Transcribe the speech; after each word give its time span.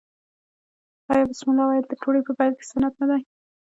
آیا 1.11 1.23
بسم 1.29 1.47
الله 1.49 1.65
ویل 1.67 1.85
د 1.89 1.93
ډوډۍ 2.01 2.21
په 2.25 2.33
پیل 2.39 2.53
کې 2.57 2.65
سنت 2.71 2.93
نه 3.01 3.05
دي؟ 3.09 3.21